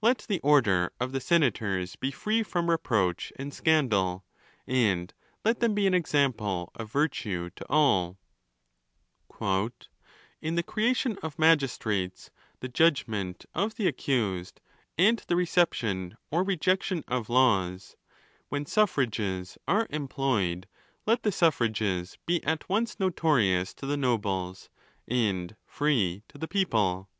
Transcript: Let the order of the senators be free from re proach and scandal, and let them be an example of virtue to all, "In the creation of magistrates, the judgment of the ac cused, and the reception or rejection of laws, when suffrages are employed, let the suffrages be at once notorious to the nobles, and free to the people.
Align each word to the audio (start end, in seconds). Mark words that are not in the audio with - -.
Let 0.00 0.18
the 0.28 0.38
order 0.38 0.92
of 1.00 1.10
the 1.10 1.20
senators 1.20 1.96
be 1.96 2.12
free 2.12 2.44
from 2.44 2.70
re 2.70 2.76
proach 2.76 3.32
and 3.34 3.52
scandal, 3.52 4.24
and 4.68 5.12
let 5.44 5.58
them 5.58 5.74
be 5.74 5.88
an 5.88 5.94
example 5.94 6.70
of 6.76 6.92
virtue 6.92 7.50
to 7.56 7.66
all, 7.68 8.16
"In 10.40 10.54
the 10.54 10.62
creation 10.62 11.18
of 11.24 11.40
magistrates, 11.40 12.30
the 12.60 12.68
judgment 12.68 13.46
of 13.52 13.74
the 13.74 13.86
ac 13.88 13.94
cused, 13.96 14.60
and 14.96 15.18
the 15.26 15.34
reception 15.34 16.16
or 16.30 16.44
rejection 16.44 17.02
of 17.08 17.28
laws, 17.28 17.96
when 18.50 18.66
suffrages 18.66 19.58
are 19.66 19.88
employed, 19.90 20.68
let 21.04 21.24
the 21.24 21.32
suffrages 21.32 22.16
be 22.26 22.40
at 22.44 22.68
once 22.68 23.00
notorious 23.00 23.74
to 23.74 23.86
the 23.86 23.96
nobles, 23.96 24.70
and 25.08 25.56
free 25.66 26.22
to 26.28 26.38
the 26.38 26.46
people. 26.46 27.10